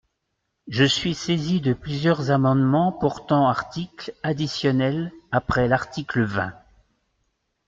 Je 0.67 0.83
suis 0.83 1.13
saisi 1.13 1.61
de 1.61 1.73
plusieurs 1.73 2.31
amendements 2.31 2.91
portant 2.91 3.47
article 3.47 4.11
additionnel 4.23 5.11
après 5.31 5.67
l’article 5.67 6.23
vingt. 6.23 6.55